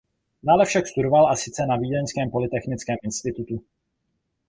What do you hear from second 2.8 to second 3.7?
institutu.